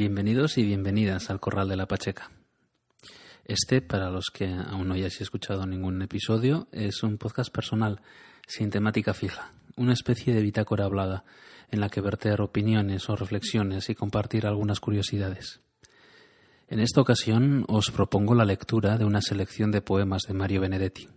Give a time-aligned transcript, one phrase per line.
[0.00, 2.30] Bienvenidos y bienvenidas al Corral de la Pacheca.
[3.44, 8.00] Este, para los que aún no hayáis escuchado ningún episodio, es un podcast personal,
[8.46, 11.24] sin temática fija, una especie de bitácora hablada,
[11.70, 15.60] en la que verter opiniones o reflexiones y compartir algunas curiosidades.
[16.68, 21.10] En esta ocasión os propongo la lectura de una selección de poemas de Mario Benedetti,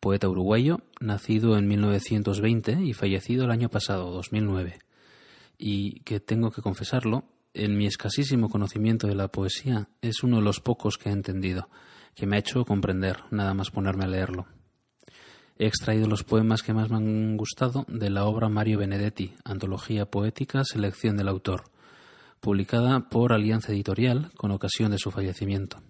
[0.00, 4.80] poeta uruguayo, nacido en 1920 y fallecido el año pasado, 2009,
[5.58, 10.42] y que tengo que confesarlo, en mi escasísimo conocimiento de la poesía es uno de
[10.42, 11.68] los pocos que he entendido,
[12.14, 14.46] que me ha hecho comprender, nada más ponerme a leerlo.
[15.56, 20.04] He extraído los poemas que más me han gustado de la obra Mario Benedetti, Antología
[20.04, 21.70] Poética, Selección del Autor,
[22.40, 25.80] publicada por Alianza Editorial con ocasión de su fallecimiento.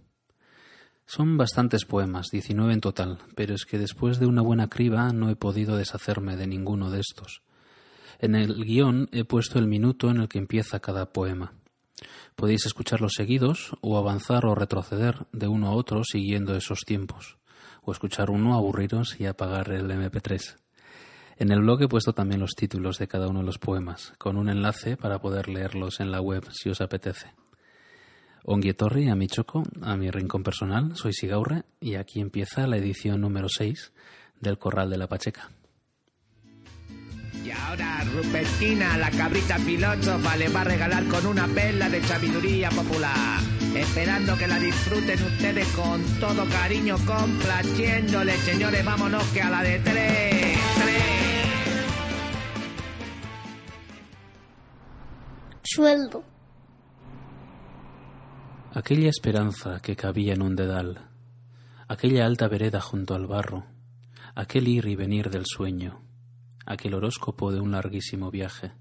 [1.07, 5.31] Son bastantes poemas, 19 en total, pero es que después de una buena criba no
[5.31, 7.43] he podido deshacerme de ninguno de estos.
[8.25, 11.53] En el guion he puesto el minuto en el que empieza cada poema.
[12.37, 17.37] Podéis escucharlos seguidos o avanzar o retroceder de uno a otro siguiendo esos tiempos,
[17.83, 20.57] o escuchar uno, aburriros y apagar el MP3.
[21.37, 24.39] En el blog he puesto también los títulos de cada uno de los poemas, con
[24.39, 27.35] un enlace para poder leerlos en la web si os apetece.
[28.45, 33.21] Onguietorri a mi choco, a mi rincón personal, soy Sigaurre y aquí empieza la edición
[33.21, 33.93] número 6
[34.41, 35.51] del Corral de la Pacheca.
[37.45, 42.71] Y ahora Rupertina, la cabrita filósofa, le va a regalar con una perla de sabiduría
[42.71, 43.39] popular.
[43.75, 48.33] Esperando que la disfruten ustedes con todo cariño, complaciéndole.
[48.39, 50.59] Señores, vámonos que a la de tres.
[50.83, 51.05] tres.
[55.65, 56.25] Sueldo.
[58.73, 61.11] Aquella esperanza que cabía en un dedal,
[61.89, 63.67] aquella alta vereda junto al barro,
[64.35, 66.04] aquel ir y venir del sueño,
[66.67, 68.73] aquel horóscopo de un larguísimo viaje,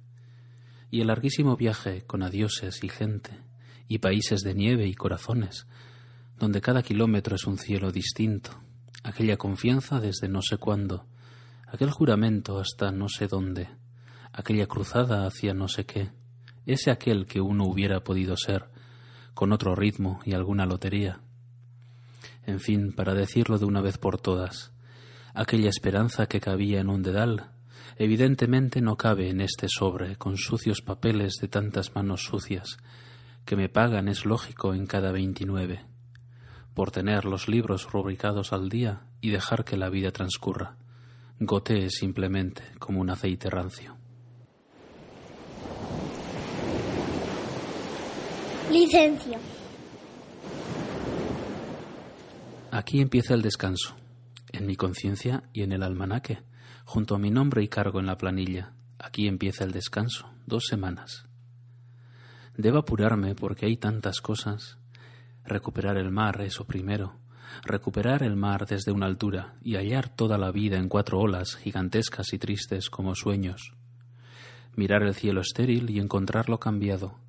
[0.90, 3.40] y el larguísimo viaje con adioses y gente,
[3.88, 5.68] y países de nieve y corazones,
[6.38, 8.52] donde cada kilómetro es un cielo distinto,
[9.04, 11.06] aquella confianza desde no sé cuándo,
[11.68, 13.70] aquel juramento hasta no sé dónde,
[14.32, 16.12] aquella cruzada hacia no sé qué,
[16.66, 18.70] ese aquel que uno hubiera podido ser,
[19.34, 21.22] con otro ritmo y alguna lotería.
[22.46, 24.72] En fin, para decirlo de una vez por todas,
[25.34, 27.53] aquella esperanza que cabía en un dedal,
[27.98, 32.78] evidentemente no cabe en este sobre con sucios papeles de tantas manos sucias,
[33.46, 35.86] que me pagan es lógico en cada veintinueve,
[36.74, 40.78] por tener los libros rubricados al día y dejar que la vida transcurra.
[41.40, 43.98] Gotee simplemente como un aceite rancio.
[48.72, 49.40] Licencia.
[52.72, 53.96] Aquí empieza el descanso,
[54.52, 56.42] en mi conciencia y en el almanaque,
[56.86, 58.74] junto a mi nombre y cargo en la planilla.
[59.00, 61.26] Aquí empieza el descanso, dos semanas.
[62.56, 64.78] Debo apurarme porque hay tantas cosas.
[65.44, 67.20] Recuperar el mar, eso primero.
[67.64, 72.34] Recuperar el mar desde una altura y hallar toda la vida en cuatro olas gigantescas
[72.34, 73.74] y tristes como sueños.
[74.76, 77.20] Mirar el cielo estéril y encontrarlo cambiado.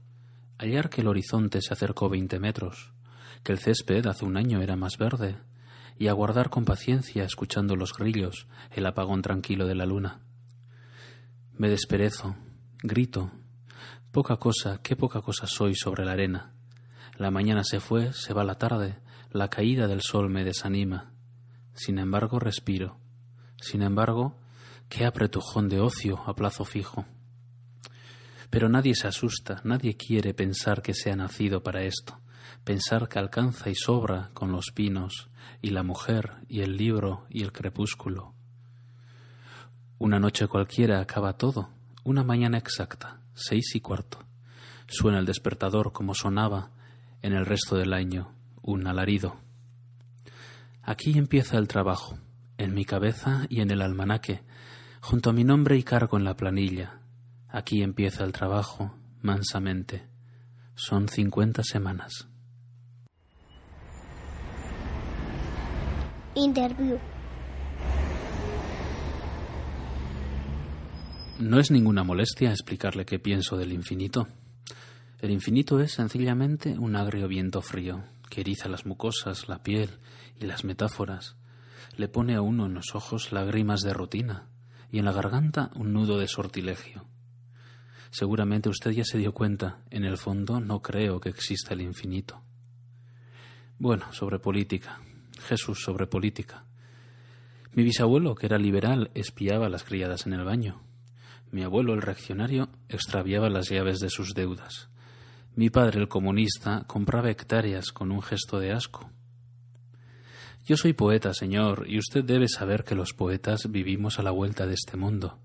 [0.58, 2.92] Hallar que el horizonte se acercó veinte metros,
[3.42, 5.36] que el césped hace un año era más verde,
[5.98, 10.20] y aguardar con paciencia, escuchando los grillos, el apagón tranquilo de la luna.
[11.52, 12.36] Me desperezo,
[12.82, 13.30] grito.
[14.10, 16.52] Poca cosa, qué poca cosa soy sobre la arena.
[17.16, 18.98] La mañana se fue, se va la tarde,
[19.30, 21.12] la caída del sol me desanima.
[21.74, 22.98] Sin embargo, respiro.
[23.60, 24.36] Sin embargo,
[24.88, 27.04] qué apretujón de ocio a plazo fijo.
[28.50, 32.20] Pero nadie se asusta, nadie quiere pensar que se ha nacido para esto,
[32.62, 35.28] pensar que alcanza y sobra con los pinos,
[35.62, 38.34] y la mujer, y el libro, y el crepúsculo.
[39.98, 41.70] Una noche cualquiera acaba todo,
[42.04, 44.18] una mañana exacta, seis y cuarto.
[44.86, 46.70] Suena el despertador como sonaba
[47.22, 49.36] en el resto del año, un alarido.
[50.82, 52.18] Aquí empieza el trabajo,
[52.58, 54.42] en mi cabeza y en el almanaque,
[55.00, 57.00] junto a mi nombre y cargo en la planilla.
[57.48, 60.06] Aquí empieza el trabajo, mansamente.
[60.74, 62.28] Son cincuenta semanas.
[66.36, 66.98] Interview.
[71.38, 74.26] No es ninguna molestia explicarle qué pienso del infinito.
[75.20, 79.90] El infinito es sencillamente un agrio viento frío que eriza las mucosas, la piel
[80.40, 81.36] y las metáforas.
[81.96, 84.48] Le pone a uno en los ojos lágrimas de rutina
[84.90, 87.06] y en la garganta un nudo de sortilegio.
[88.10, 92.42] Seguramente usted ya se dio cuenta, en el fondo no creo que exista el infinito.
[93.78, 95.00] Bueno, sobre política.
[95.40, 96.64] Jesús sobre política.
[97.72, 100.82] Mi bisabuelo, que era liberal, espiaba a las criadas en el baño.
[101.50, 104.88] Mi abuelo, el reaccionario, extraviaba las llaves de sus deudas,
[105.56, 109.10] Mi padre, el comunista, compraba hectáreas con un gesto de asco.
[110.66, 114.66] Yo soy poeta, señor, y usted debe saber que los poetas vivimos a la vuelta
[114.66, 115.38] de este mundo.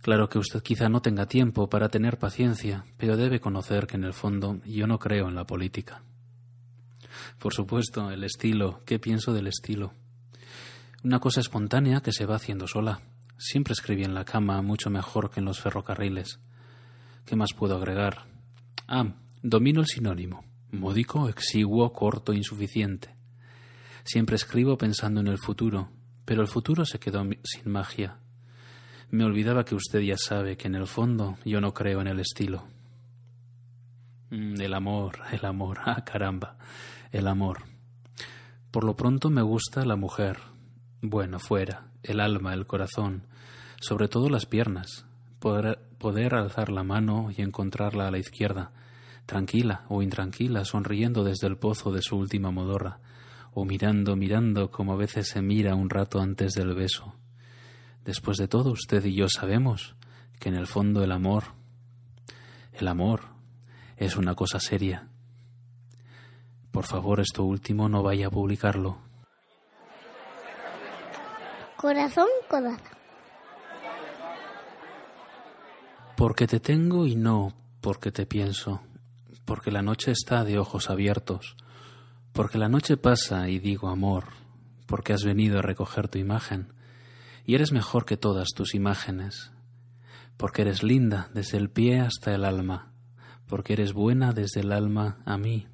[0.00, 4.04] Claro que usted quizá no tenga tiempo para tener paciencia, pero debe conocer que en
[4.04, 6.02] el fondo yo no creo en la política.
[7.38, 8.82] Por supuesto, el estilo.
[8.84, 9.94] ¿Qué pienso del estilo?
[11.02, 13.00] Una cosa espontánea que se va haciendo sola.
[13.38, 16.40] Siempre escribí en la cama mucho mejor que en los ferrocarriles.
[17.24, 18.26] ¿Qué más puedo agregar?
[18.86, 20.44] Ah, domino el sinónimo.
[20.72, 23.14] Módico, exiguo, corto, insuficiente.
[24.04, 25.90] Siempre escribo pensando en el futuro,
[26.24, 28.18] pero el futuro se quedó sin magia.
[29.10, 32.20] Me olvidaba que usted ya sabe que en el fondo yo no creo en el
[32.20, 32.66] estilo.
[34.30, 36.56] Mm, el amor, el amor, ah caramba,
[37.12, 37.64] el amor.
[38.70, 40.38] Por lo pronto me gusta la mujer.
[41.02, 43.26] Bueno, fuera, el alma, el corazón,
[43.80, 45.06] sobre todo las piernas.
[45.38, 48.72] Poder, poder alzar la mano y encontrarla a la izquierda,
[49.26, 53.00] tranquila o intranquila, sonriendo desde el pozo de su última modorra,
[53.52, 57.14] o mirando, mirando como a veces se mira un rato antes del beso.
[58.04, 59.94] Después de todo, usted y yo sabemos
[60.38, 61.44] que en el fondo el amor,
[62.72, 63.22] el amor,
[63.96, 65.08] es una cosa seria.
[66.70, 68.98] Por favor, esto último no vaya a publicarlo.
[71.76, 72.78] Corazón, corazón.
[76.16, 78.82] Porque te tengo y no porque te pienso,
[79.44, 81.56] porque la noche está de ojos abiertos,
[82.32, 84.24] porque la noche pasa y digo amor,
[84.86, 86.74] porque has venido a recoger tu imagen,
[87.46, 89.50] y eres mejor que todas tus imágenes,
[90.36, 92.92] porque eres linda desde el pie hasta el alma,
[93.46, 95.66] porque eres buena desde el alma a mí,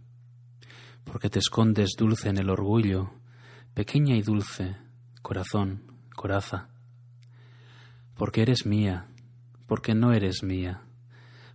[1.06, 3.12] porque te escondes dulce en el orgullo,
[3.74, 4.76] pequeña y dulce,
[5.22, 6.68] corazón, coraza,
[8.14, 9.06] porque eres mía,
[9.66, 10.82] porque no eres mía,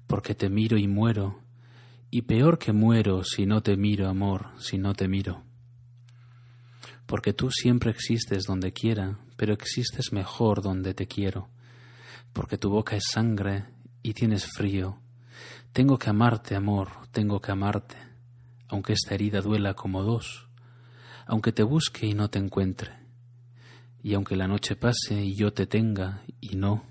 [0.07, 1.41] porque te miro y muero,
[2.09, 5.43] y peor que muero si no te miro, amor, si no te miro.
[7.05, 11.49] Porque tú siempre existes donde quiera, pero existes mejor donde te quiero.
[12.31, 13.65] Porque tu boca es sangre
[14.01, 14.99] y tienes frío.
[15.73, 17.97] Tengo que amarte, amor, tengo que amarte,
[18.71, 20.47] aunque esta herida duela como dos,
[21.27, 22.91] aunque te busque y no te encuentre,
[24.01, 26.85] y aunque la noche pase y yo te tenga y no.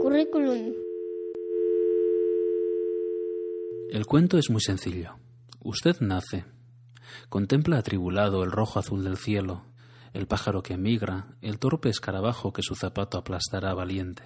[0.00, 0.72] Currículum.
[3.90, 5.16] El cuento es muy sencillo.
[5.60, 6.44] Usted nace.
[7.28, 9.64] Contempla atribulado el rojo azul del cielo,
[10.12, 14.24] el pájaro que emigra, el torpe escarabajo que su zapato aplastará valiente.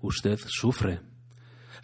[0.00, 1.00] Usted sufre.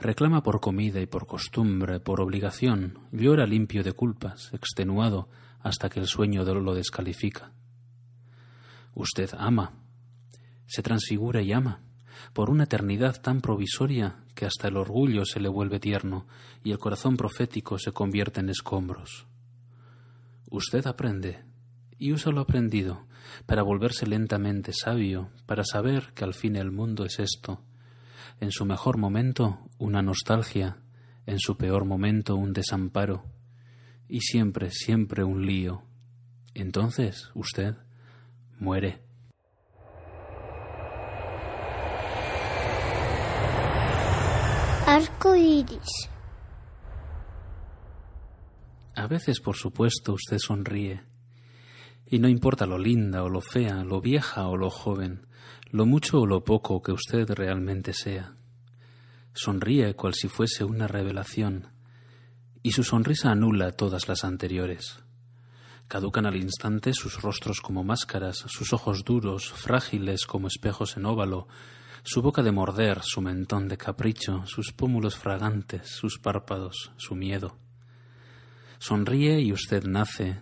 [0.01, 5.29] Reclama por comida y por costumbre, por obligación, llora limpio de culpas, extenuado,
[5.61, 7.53] hasta que el sueño lo descalifica.
[8.95, 9.75] Usted ama.
[10.67, 11.83] Se transfigura y ama
[12.33, 16.27] por una eternidad tan provisoria que hasta el orgullo se le vuelve tierno
[16.63, 19.27] y el corazón profético se convierte en escombros.
[20.51, 21.45] Usted aprende,
[21.99, 23.07] y usa lo aprendido,
[23.47, 27.61] para volverse lentamente sabio, para saber que al fin el mundo es esto.
[28.41, 30.79] En su mejor momento, una nostalgia,
[31.27, 33.23] en su peor momento, un desamparo,
[34.09, 35.83] y siempre, siempre un lío.
[36.55, 37.77] Entonces, usted
[38.59, 39.03] muere.
[44.87, 46.09] Arco iris.
[48.97, 51.10] A veces, por supuesto, usted sonríe.
[52.11, 55.27] Y no importa lo linda o lo fea, lo vieja o lo joven,
[55.71, 58.35] lo mucho o lo poco que usted realmente sea.
[59.33, 61.69] Sonríe cual si fuese una revelación,
[62.63, 64.99] y su sonrisa anula todas las anteriores.
[65.87, 71.47] Caducan al instante sus rostros como máscaras, sus ojos duros, frágiles como espejos en óvalo,
[72.03, 77.57] su boca de morder, su mentón de capricho, sus pómulos fragantes, sus párpados, su miedo.
[78.79, 80.41] Sonríe y usted nace,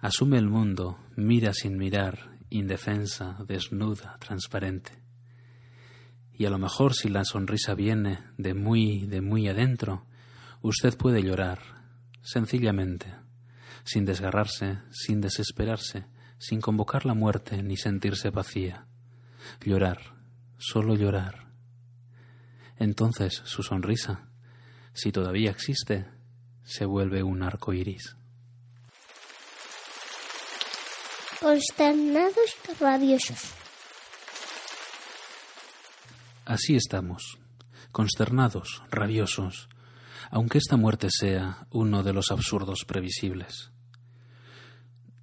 [0.00, 4.92] asume el mundo, mira sin mirar, indefensa, desnuda, transparente.
[6.32, 10.06] Y a lo mejor si la sonrisa viene de muy, de muy adentro,
[10.60, 11.60] usted puede llorar,
[12.22, 13.14] sencillamente,
[13.84, 16.06] sin desgarrarse, sin desesperarse,
[16.38, 18.86] sin convocar la muerte ni sentirse vacía.
[19.64, 20.16] Llorar,
[20.58, 21.46] solo llorar.
[22.78, 24.28] Entonces su sonrisa,
[24.92, 26.06] si todavía existe,
[26.62, 28.16] se vuelve un arco iris.
[31.40, 33.52] Consternados y rabiosos.
[36.46, 37.38] Así estamos,
[37.92, 39.68] consternados, rabiosos,
[40.30, 43.70] aunque esta muerte sea uno de los absurdos previsibles.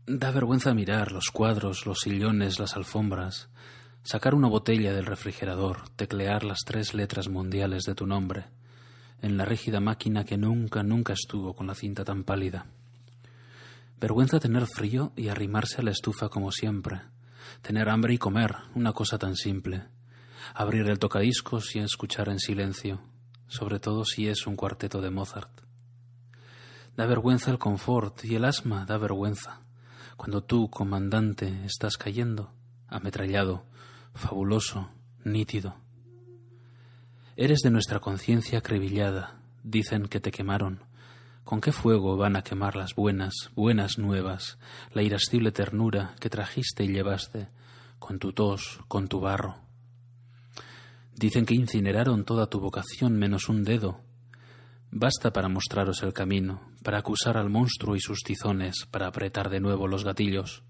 [0.05, 3.50] Da vergüenza mirar los cuadros, los sillones, las alfombras,
[4.03, 8.46] sacar una botella del refrigerador, teclear las tres letras mundiales de tu nombre,
[9.22, 12.67] en la rígida máquina que nunca, nunca estuvo con la cinta tan pálida.
[14.03, 17.03] Vergüenza tener frío y arrimarse a la estufa como siempre,
[17.62, 19.86] tener hambre y comer, una cosa tan simple,
[20.53, 23.00] abrir el tocadiscos y escuchar en silencio,
[23.48, 25.62] sobre todo si es un cuarteto de Mozart.
[26.98, 29.62] Da vergüenza el confort y el asma da vergüenza.
[30.17, 32.51] Cuando tú, comandante, estás cayendo,
[32.89, 33.63] ametrallado,
[34.13, 34.89] fabuloso,
[35.24, 35.77] nítido.
[37.38, 40.81] Eres de nuestra conciencia acribillada, dicen que te quemaron.
[41.43, 44.57] ¿Con qué fuego van a quemar las buenas, buenas nuevas,
[44.93, 47.50] la irascible ternura que trajiste y llevaste,
[48.00, 49.57] con tu tos, con tu barro?
[51.13, 54.00] Dicen que incineraron toda tu vocación menos un dedo.
[54.89, 59.59] Basta para mostraros el camino, para acusar al monstruo y sus tizones, para apretar de
[59.59, 60.63] nuevo los gatillos.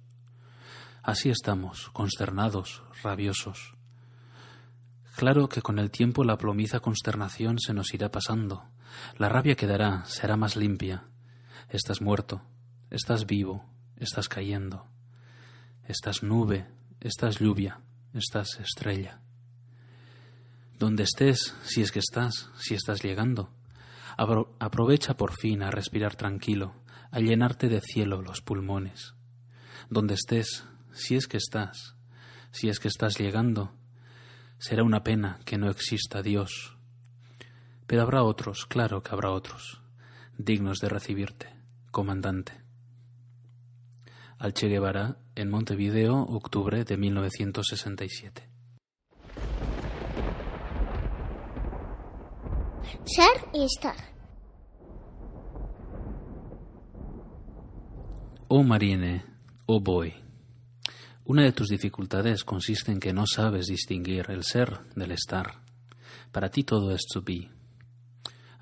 [1.04, 3.76] Así estamos, consternados, rabiosos.
[5.16, 8.64] Claro que con el tiempo la plomiza consternación se nos irá pasando.
[9.18, 11.06] La rabia quedará, será más limpia.
[11.70, 12.42] Estás muerto,
[12.90, 13.66] estás vivo,
[13.98, 14.88] estás cayendo.
[15.88, 16.68] Estás nube,
[17.00, 17.82] estás lluvia,
[18.14, 19.20] estás estrella.
[20.78, 23.50] Donde estés, si es que estás, si estás llegando,
[24.60, 26.76] aprovecha por fin a respirar tranquilo,
[27.12, 29.14] a llenarte de cielo los pulmones.
[29.90, 31.96] Donde estés, si es que estás,
[32.52, 33.74] si es que estás llegando,
[34.64, 36.78] Será una pena que no exista Dios.
[37.88, 39.82] Pero habrá otros, claro que habrá otros,
[40.38, 41.50] dignos de recibirte,
[41.92, 42.54] comandante.
[44.38, 48.50] Al Che Guevara, en Montevideo, octubre de 1967.
[53.06, 53.96] Ser y estar.
[58.48, 59.26] Oh Marine,
[59.66, 60.14] oh boy.
[61.26, 65.62] Una de tus dificultades consiste en que no sabes distinguir el ser del estar.
[66.32, 67.50] Para ti todo es to be.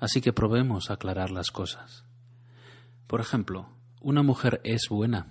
[0.02, 2.02] Así que probemos aclarar las cosas.
[3.06, 3.68] Por ejemplo,
[4.00, 5.28] una mujer es buena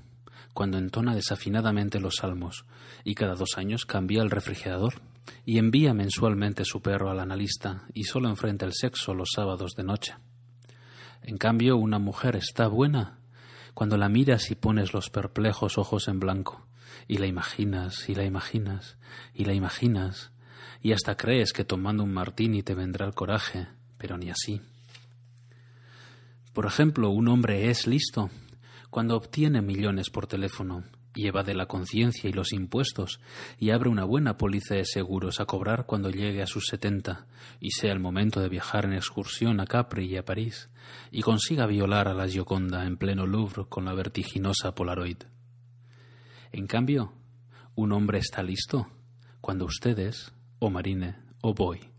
[0.54, 2.64] cuando entona desafinadamente los salmos
[3.04, 5.02] y cada dos años cambia el refrigerador
[5.46, 9.84] y envía mensualmente su perro al analista y solo enfrenta el sexo los sábados de
[9.84, 10.16] noche.
[11.22, 13.20] En cambio, una mujer está buena
[13.74, 16.66] cuando la miras y pones los perplejos ojos en blanco
[17.10, 18.98] y la imaginas y la imaginas
[19.34, 20.32] y la imaginas
[20.82, 23.68] y hasta crees que tomando un martini te vendrá el coraje,
[24.02, 24.60] pero ni así.
[26.54, 28.32] Por ejemplo, un hombre es listo
[28.90, 33.20] cuando obtiene millones por teléfono y evade la conciencia y los impuestos
[33.60, 37.28] y abre una buena póliza de seguros a cobrar cuando llegue a sus setenta
[37.60, 40.70] y sea el momento de viajar en excursión a Capri y a París
[41.12, 45.18] y consiga violar a la Gioconda en pleno Louvre con la vertiginosa Polaroid.
[46.52, 47.14] En cambio,
[47.76, 48.88] un hombre está listo
[49.42, 51.91] cuando ustedes, o Marine, o Boy,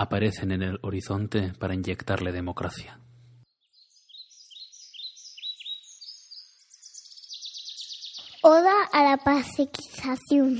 [0.00, 2.98] aparecen en el horizonte para inyectarle democracia.
[8.42, 10.58] Oda a la pacificación.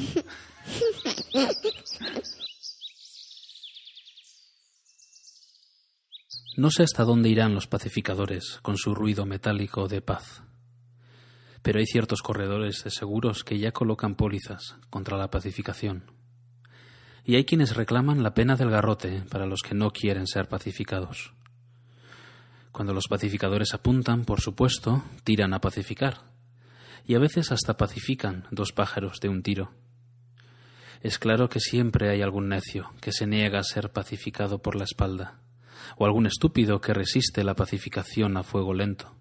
[6.56, 10.42] No sé hasta dónde irán los pacificadores con su ruido metálico de paz
[11.62, 16.19] pero hay ciertos corredores de seguros que ya colocan pólizas contra la pacificación.
[17.30, 21.32] Y hay quienes reclaman la pena del garrote para los que no quieren ser pacificados.
[22.72, 26.22] Cuando los pacificadores apuntan, por supuesto, tiran a pacificar.
[27.06, 29.70] Y a veces hasta pacifican dos pájaros de un tiro.
[31.02, 34.82] Es claro que siempre hay algún necio que se niega a ser pacificado por la
[34.82, 35.38] espalda,
[35.98, 39.14] o algún estúpido que resiste la pacificación a fuego lento.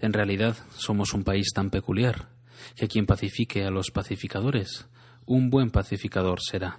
[0.00, 2.28] En realidad somos un país tan peculiar
[2.76, 4.86] que quien pacifique a los pacificadores,
[5.24, 6.78] un buen pacificador será.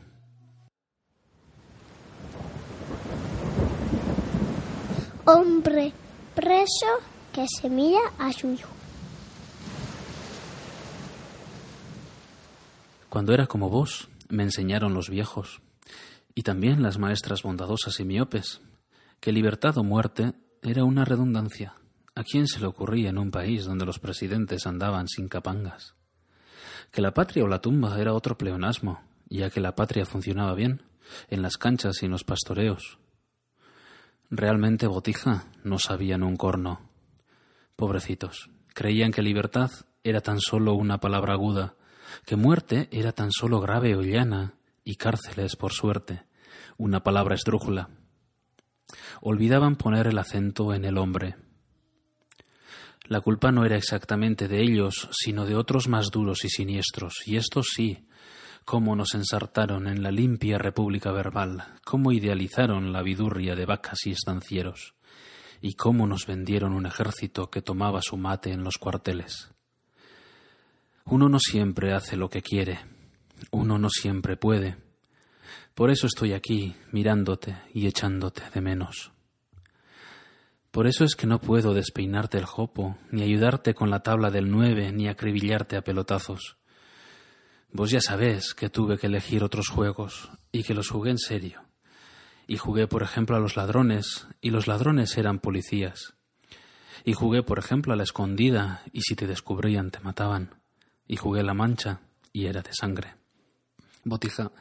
[5.25, 5.93] Hombre
[6.35, 6.87] preso
[7.31, 7.69] que se
[8.17, 8.69] a su hijo.
[13.09, 15.61] Cuando era como vos, me enseñaron los viejos,
[16.33, 18.61] y también las maestras bondadosas y miopes,
[19.19, 21.75] que libertad o muerte era una redundancia,
[22.13, 25.95] ¿A quién se le ocurría en un país donde los presidentes andaban sin capangas?
[26.91, 30.83] Que la patria o la tumba era otro pleonasmo, ya que la patria funcionaba bien,
[31.29, 32.97] en las canchas y en los pastoreos.
[34.31, 36.89] Realmente Botija no sabían un corno.
[37.75, 39.69] Pobrecitos, creían que libertad
[40.03, 41.75] era tan solo una palabra aguda,
[42.25, 46.23] que muerte era tan solo grave o llana, y cárceles, por suerte,
[46.77, 47.89] una palabra esdrújula.
[49.21, 51.35] Olvidaban poner el acento en el hombre,
[53.11, 57.35] la culpa no era exactamente de ellos, sino de otros más duros y siniestros, y
[57.35, 58.05] estos sí,
[58.65, 64.11] cómo nos ensartaron en la limpia república verbal, cómo idealizaron la vidurria de vacas y
[64.11, 64.95] estancieros,
[65.61, 69.51] y cómo nos vendieron un ejército que tomaba su mate en los cuarteles.
[71.05, 72.79] Uno no siempre hace lo que quiere,
[73.51, 74.77] uno no siempre puede.
[75.73, 79.11] Por eso estoy aquí, mirándote y echándote de menos.
[80.71, 84.49] Por eso es que no puedo despeinarte el jopo, ni ayudarte con la tabla del
[84.49, 86.57] nueve, ni acribillarte a pelotazos.
[87.73, 91.63] Vos ya sabés que tuve que elegir otros juegos, y que los jugué en serio.
[92.45, 96.13] Y jugué, por ejemplo, a los ladrones, y los ladrones eran policías.
[97.05, 100.55] Y jugué, por ejemplo, a la escondida, y si te descubrían te mataban.
[101.07, 102.01] Y jugué la mancha,
[102.33, 103.15] y era de sangre.
[104.03, 104.51] Botija,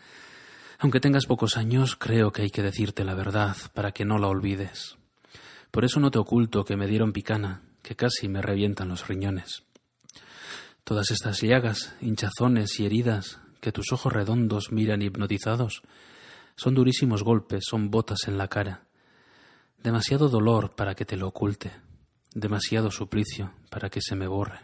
[0.78, 4.28] aunque tengas pocos años, creo que hay que decirte la verdad para que no la
[4.28, 4.96] olvides.
[5.70, 9.64] Por eso no te oculto que me dieron picana, que casi me revientan los riñones.
[10.84, 15.82] Todas estas llagas, hinchazones y heridas que tus ojos redondos miran hipnotizados
[16.56, 18.86] son durísimos golpes, son botas en la cara.
[19.82, 21.72] Demasiado dolor para que te lo oculte,
[22.34, 24.60] demasiado suplicio para que se me borre.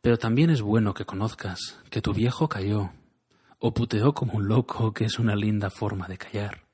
[0.00, 2.90] Pero también es bueno que conozcas que tu viejo cayó,
[3.58, 6.66] o puteó como un loco, que es una linda forma de callar.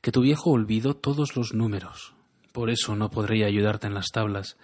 [0.00, 2.14] Que tu viejo olvidó todos los números,
[2.56, 4.56] por eso no podría ayudarte en las tablas,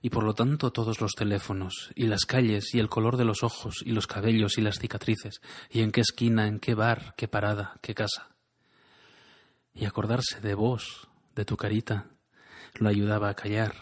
[0.00, 3.42] y por lo tanto todos los teléfonos, y las calles, y el color de los
[3.42, 7.28] ojos, y los cabellos, y las cicatrices, y en qué esquina, en qué bar, qué
[7.28, 8.30] parada, qué casa.
[9.74, 12.06] Y acordarse de vos, de tu carita,
[12.76, 13.74] lo ayudaba a callar.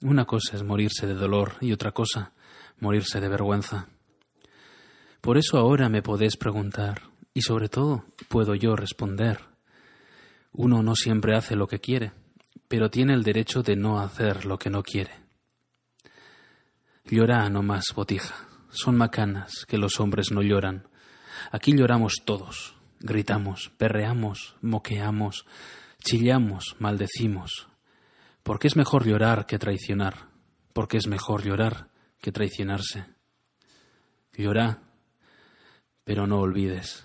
[0.00, 2.30] Una cosa es morirse de dolor y otra cosa
[2.78, 3.88] morirse de vergüenza.
[5.20, 9.40] Por eso ahora me podés preguntar, y sobre todo puedo yo responder.
[10.52, 12.12] Uno no siempre hace lo que quiere,
[12.74, 15.12] pero tiene el derecho de no hacer lo que no quiere.
[17.04, 18.34] Llora no más, botija.
[18.68, 20.88] Son macanas que los hombres no lloran.
[21.52, 25.46] Aquí lloramos todos, gritamos, perreamos, moqueamos,
[26.02, 27.68] chillamos, maldecimos.
[28.42, 30.30] Porque es mejor llorar que traicionar.
[30.72, 33.04] Porque es mejor llorar que traicionarse.
[34.32, 34.82] Llora,
[36.02, 37.04] pero no olvides.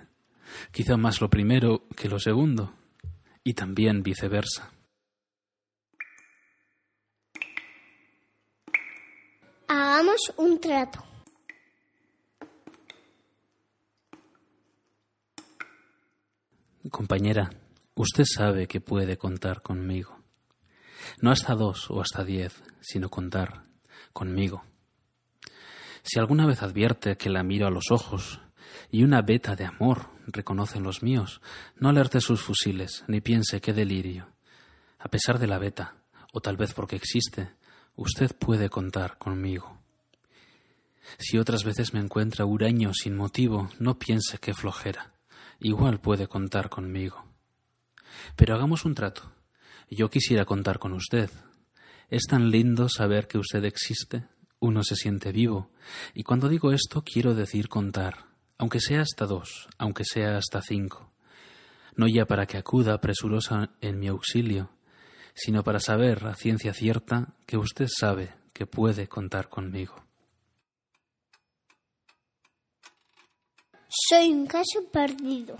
[0.71, 2.73] quizá más lo primero que lo segundo,
[3.43, 4.71] y también viceversa.
[9.67, 11.03] Hagamos un trato.
[16.89, 17.51] Compañera,
[17.95, 20.19] usted sabe que puede contar conmigo.
[21.21, 23.65] No hasta dos o hasta diez, sino contar
[24.11, 24.63] conmigo.
[26.03, 28.41] Si alguna vez advierte que la miro a los ojos
[28.89, 31.41] y una beta de amor reconoce en los míos,
[31.77, 34.27] no alerte sus fusiles, ni piense qué delirio.
[34.99, 35.95] A pesar de la beta,
[36.33, 37.51] o tal vez porque existe,
[37.95, 39.77] usted puede contar conmigo.
[41.17, 45.13] Si otras veces me encuentra huraño sin motivo, no piense qué flojera.
[45.59, 47.25] Igual puede contar conmigo.
[48.35, 49.31] Pero hagamos un trato.
[49.89, 51.29] Yo quisiera contar con usted.
[52.09, 54.25] Es tan lindo saber que usted existe.
[54.59, 55.71] Uno se siente vivo.
[56.13, 58.30] Y cuando digo esto quiero decir contar,
[58.61, 61.11] aunque sea hasta dos, aunque sea hasta cinco.
[61.95, 64.69] No ya para que acuda presurosa en mi auxilio,
[65.33, 69.95] sino para saber a ciencia cierta que usted sabe que puede contar conmigo.
[73.89, 75.57] Soy un caso perdido.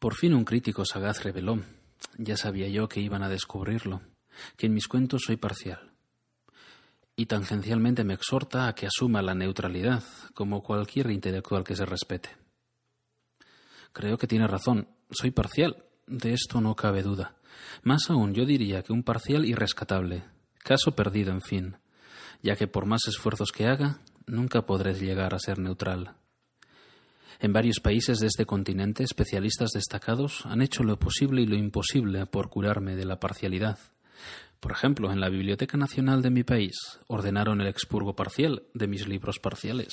[0.00, 1.62] Por fin un crítico sagaz reveló,
[2.18, 4.02] ya sabía yo que iban a descubrirlo,
[4.56, 5.91] que en mis cuentos soy parcial.
[7.22, 10.02] Y tangencialmente me exhorta a que asuma la neutralidad,
[10.34, 12.30] como cualquier intelectual que se respete.
[13.92, 17.36] Creo que tiene razón, soy parcial, de esto no cabe duda.
[17.84, 20.24] Más aún, yo diría que un parcial irrescatable,
[20.64, 21.76] caso perdido, en fin,
[22.42, 26.16] ya que por más esfuerzos que haga, nunca podré llegar a ser neutral.
[27.38, 32.26] En varios países de este continente, especialistas destacados han hecho lo posible y lo imposible
[32.26, 33.78] por curarme de la parcialidad.
[34.60, 36.76] Por ejemplo, en la Biblioteca Nacional de mi país
[37.08, 39.92] ordenaron el expurgo parcial de mis libros parciales.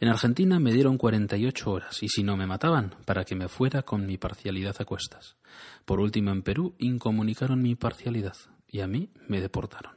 [0.00, 3.82] En Argentina me dieron 48 horas y si no me mataban, para que me fuera
[3.82, 5.36] con mi parcialidad a cuestas.
[5.84, 8.36] Por último, en Perú incomunicaron mi parcialidad
[8.68, 9.96] y a mí me deportaron.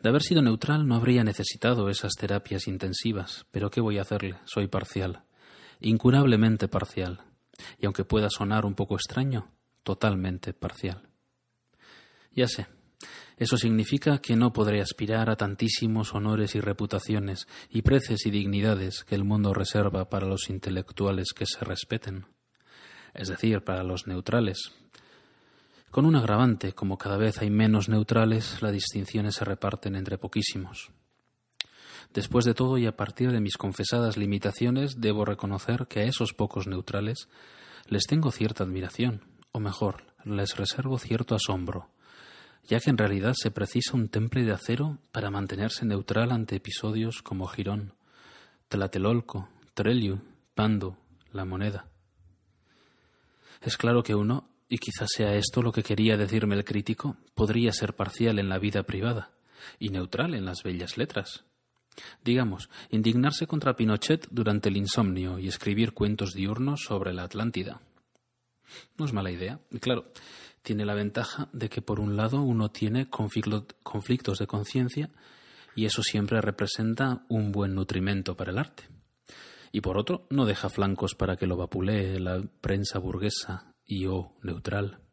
[0.00, 4.36] De haber sido neutral no habría necesitado esas terapias intensivas, pero ¿qué voy a hacerle?
[4.44, 5.24] Soy parcial,
[5.80, 7.22] incurablemente parcial,
[7.78, 9.50] y aunque pueda sonar un poco extraño,
[9.82, 11.05] totalmente parcial.
[12.36, 12.66] Ya sé,
[13.38, 19.04] eso significa que no podré aspirar a tantísimos honores y reputaciones y preces y dignidades
[19.04, 22.26] que el mundo reserva para los intelectuales que se respeten,
[23.14, 24.72] es decir, para los neutrales.
[25.90, 30.90] Con un agravante, como cada vez hay menos neutrales, las distinciones se reparten entre poquísimos.
[32.12, 36.34] Después de todo y a partir de mis confesadas limitaciones, debo reconocer que a esos
[36.34, 37.28] pocos neutrales
[37.86, 39.22] les tengo cierta admiración,
[39.52, 41.90] o mejor, les reservo cierto asombro,
[42.66, 47.22] ya que en realidad se precisa un temple de acero para mantenerse neutral ante episodios
[47.22, 47.94] como Girón,
[48.68, 50.20] Tlatelolco, Treliu,
[50.54, 50.96] Pando,
[51.32, 51.86] la moneda.
[53.62, 57.72] Es claro que uno, y quizás sea esto lo que quería decirme el crítico, podría
[57.72, 59.30] ser parcial en la vida privada
[59.78, 61.44] y neutral en las bellas letras.
[62.22, 67.80] Digamos, indignarse contra Pinochet durante el insomnio y escribir cuentos diurnos sobre la Atlántida.
[68.98, 69.60] No es mala idea.
[69.80, 70.12] Claro,
[70.66, 75.10] tiene la ventaja de que por un lado uno tiene conflictos de conciencia
[75.76, 78.82] y eso siempre representa un buen nutrimento para el arte.
[79.70, 84.32] Y por otro, no deja flancos para que lo vapulee la prensa burguesa y o
[84.42, 85.05] neutral.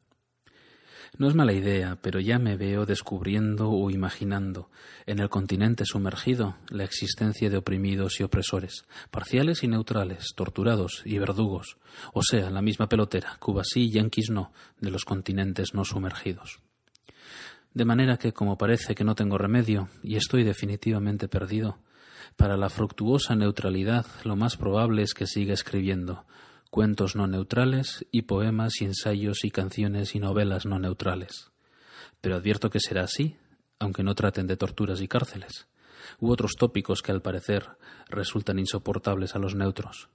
[1.15, 4.71] No es mala idea, pero ya me veo descubriendo o imaginando
[5.05, 11.19] en el continente sumergido la existencia de oprimidos y opresores, parciales y neutrales, torturados y
[11.19, 11.77] verdugos,
[12.13, 16.61] o sea, la misma pelotera, Cuba sí, Yankees no, de los continentes no sumergidos.
[17.75, 21.77] De manera que, como parece que no tengo remedio, y estoy definitivamente perdido,
[22.37, 26.25] para la fructuosa neutralidad lo más probable es que siga escribiendo,
[26.73, 31.51] cuentos no neutrales y poemas y ensayos y canciones y novelas no neutrales.
[32.19, 33.37] Pero advierto que será así,
[33.77, 35.67] aunque no traten de torturas y cárceles,
[36.19, 37.67] u otros tópicos que al parecer
[38.09, 40.09] resultan insoportables a los neutros.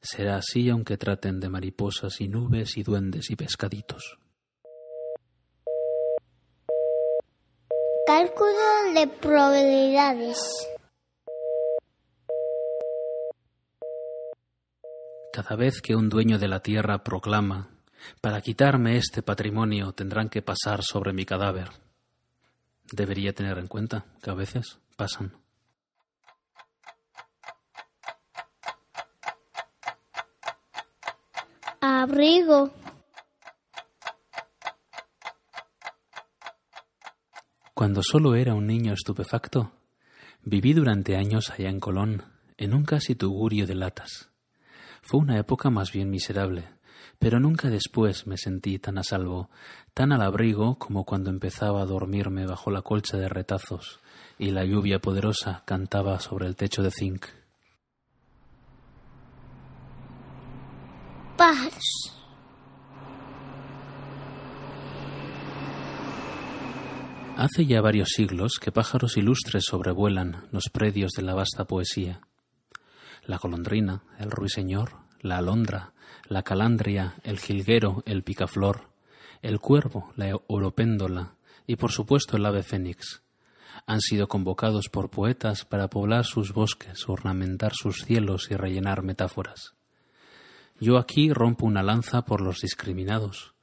[0.00, 4.18] Será así aunque traten de mariposas y nubes y duendes y pescaditos.
[8.04, 10.38] Cálculo de probabilidades.
[15.32, 17.68] Cada vez que un dueño de la tierra proclama
[18.20, 21.70] para quitarme este patrimonio tendrán que pasar sobre mi cadáver.
[22.92, 25.32] Debería tener en cuenta que a veces pasan.
[31.80, 32.72] Abrigo.
[37.72, 39.72] Cuando solo era un niño estupefacto,
[40.42, 42.24] viví durante años allá en Colón,
[42.58, 44.30] en un casi tugurio de latas.
[45.02, 46.68] Fue una época más bien miserable,
[47.18, 49.50] pero nunca después me sentí tan a salvo,
[49.94, 54.00] tan al abrigo como cuando empezaba a dormirme bajo la colcha de retazos
[54.38, 57.26] y la lluvia poderosa cantaba sobre el techo de zinc.
[61.36, 62.16] Pájaros.
[67.36, 72.20] Hace ya varios siglos que pájaros ilustres sobrevuelan los predios de la vasta poesía
[73.30, 75.92] la golondrina, el ruiseñor, la alondra,
[76.26, 78.90] la calandria, el jilguero, el picaflor,
[79.40, 83.22] el cuervo, la oropéndola y por supuesto el ave fénix.
[83.86, 89.74] Han sido convocados por poetas para poblar sus bosques, ornamentar sus cielos y rellenar metáforas.
[90.80, 93.54] Yo aquí rompo una lanza por los discriminados,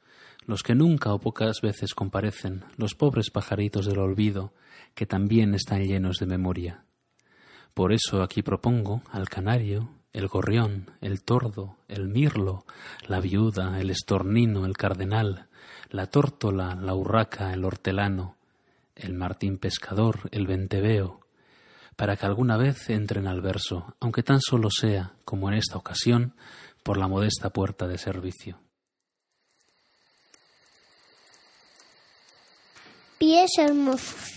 [0.46, 4.54] los que nunca o pocas veces comparecen, los pobres pajaritos del olvido,
[4.96, 6.87] que también están llenos de memoria.
[7.74, 12.66] Por eso aquí propongo al canario, el gorrión, el tordo, el mirlo,
[13.08, 15.48] la viuda, el estornino, el cardenal,
[15.90, 18.36] la tórtola, la urraca, el hortelano,
[18.96, 21.22] el martín pescador, el venteveo,
[21.96, 26.36] para que alguna vez entren al verso, aunque tan solo sea, como en esta ocasión,
[26.84, 28.60] por la modesta puerta de servicio.
[33.18, 34.37] Pies hermosos.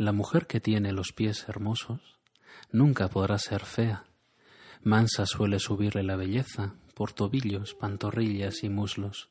[0.00, 2.00] La mujer que tiene los pies hermosos
[2.72, 4.06] nunca podrá ser fea.
[4.82, 9.28] Mansa suele subirle la belleza por tobillos, pantorrillas y muslos,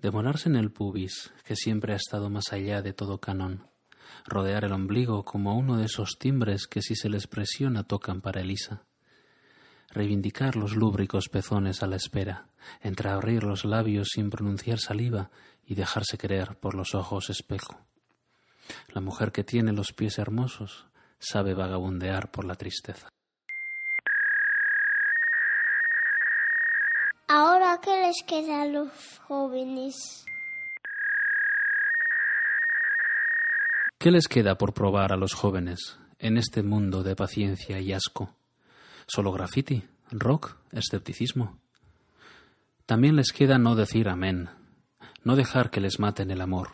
[0.00, 3.66] demorarse en el pubis, que siempre ha estado más allá de todo canon,
[4.26, 8.42] rodear el ombligo como uno de esos timbres que si se les presiona tocan para
[8.42, 8.84] Elisa,
[9.90, 12.46] reivindicar los lúbricos pezones a la espera,
[12.80, 15.32] entreabrir los labios sin pronunciar saliva
[15.66, 17.84] y dejarse querer por los ojos espejo
[18.88, 20.86] La mujer que tiene los pies hermosos
[21.18, 23.08] sabe vagabundear por la tristeza.
[27.28, 28.90] Ahora, ¿qué les queda a los
[29.26, 30.24] jóvenes?
[33.98, 38.36] ¿Qué les queda por probar a los jóvenes en este mundo de paciencia y asco?
[39.08, 39.82] ¿Solo graffiti?
[40.10, 40.56] ¿Rock?
[40.70, 41.58] ¿Escepticismo?
[42.86, 44.48] También les queda no decir amén,
[45.24, 46.70] no dejar que les maten el amor,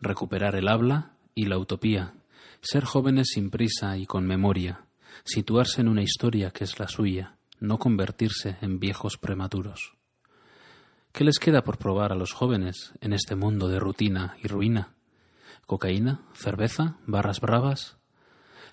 [0.00, 2.14] recuperar el habla y la utopía,
[2.60, 4.86] ser jóvenes sin prisa y con memoria,
[5.24, 9.94] situarse en una historia que es la suya, no convertirse en viejos prematuros.
[11.12, 14.94] ¿Qué les queda por probar a los jóvenes en este mundo de rutina y ruina?
[15.66, 16.22] ¿Cocaína?
[16.34, 16.96] ¿Cerveza?
[17.06, 17.96] ¿Barras bravas?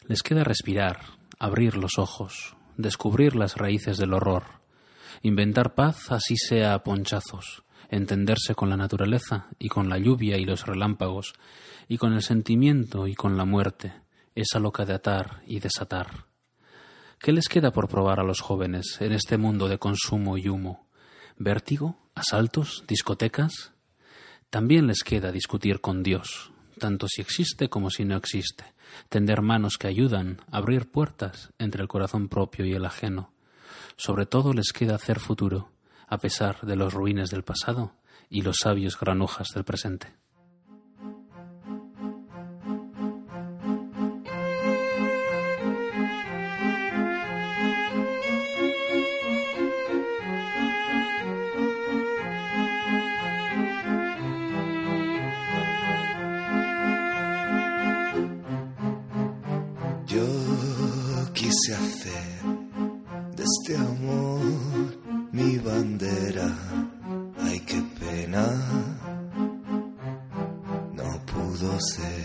[0.07, 1.01] Les queda respirar,
[1.39, 4.43] abrir los ojos, descubrir las raíces del horror,
[5.21, 10.45] inventar paz así sea a ponchazos, entenderse con la naturaleza y con la lluvia y
[10.45, 11.33] los relámpagos,
[11.87, 13.93] y con el sentimiento y con la muerte,
[14.35, 16.25] esa loca de atar y desatar.
[17.19, 20.87] ¿Qué les queda por probar a los jóvenes en este mundo de consumo y humo?
[21.37, 21.97] ¿Vértigo?
[22.13, 22.83] ¿Asaltos?
[22.87, 23.73] ¿Discotecas?
[24.49, 28.65] También les queda discutir con Dios, tanto si existe como si no existe,
[29.09, 33.33] tender manos que ayudan, abrir puertas entre el corazón propio y el ajeno.
[33.97, 35.71] Sobre todo les queda hacer futuro,
[36.07, 37.93] a pesar de los ruines del pasado
[38.29, 40.15] y los sabios granujas del presente.
[60.07, 62.41] Yo quise hacer
[63.35, 64.96] de este amor
[65.47, 66.49] mi bandera.
[67.39, 68.45] Ay, qué pena,
[70.93, 72.16] no pudo ser.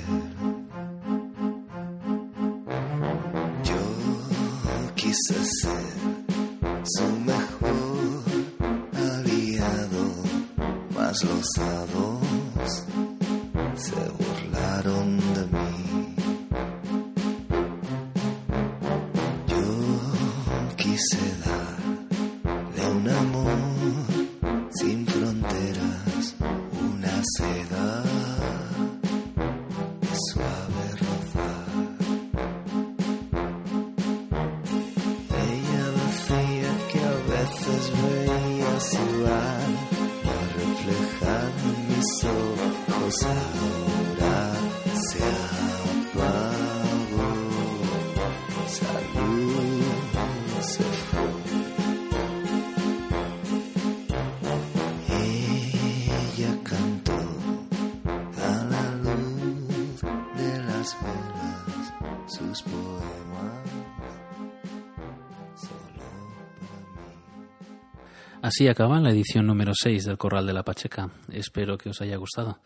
[68.52, 71.08] Así acaba la edición número 6 del Corral de la Pacheca.
[71.30, 72.60] Espero que os haya gustado.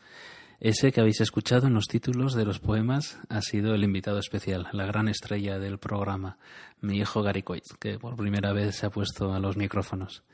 [0.59, 4.67] Ese que habéis escuchado en los títulos de los poemas ha sido el invitado especial,
[4.73, 6.39] la gran estrella del programa,
[6.81, 10.25] mi hijo Gary Coit, que por primera vez se ha puesto a los micrófonos.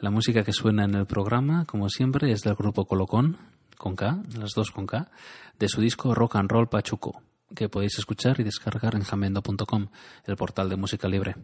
[0.00, 3.36] La música que suena en el programa, como siempre, es del grupo Colocón,
[3.78, 5.12] con K, las dos con K,
[5.60, 7.22] de su disco Rock and Roll Pachuco,
[7.54, 9.86] que podéis escuchar y descargar en jamendo.com,
[10.26, 11.36] el portal de música libre.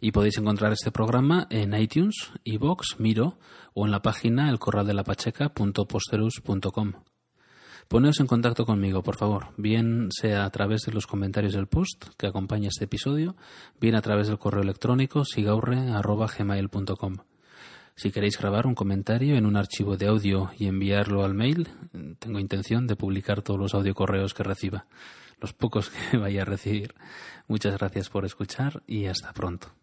[0.00, 3.38] Y podéis encontrar este programa en iTunes, iVoox, Miro
[3.74, 6.92] o en la página elcorraldelapacheca.posterus.com.
[7.88, 12.08] Poneos en contacto conmigo, por favor, bien sea a través de los comentarios del post
[12.18, 13.34] que acompaña este episodio,
[13.80, 17.16] bien a través del correo electrónico sigaurre.gmail.com.
[17.98, 21.68] Si queréis grabar un comentario en un archivo de audio y enviarlo al mail,
[22.18, 24.86] tengo intención de publicar todos los audiocorreos que reciba,
[25.40, 26.94] los pocos que vaya a recibir.
[27.46, 29.77] Muchas gracias por escuchar y hasta pronto.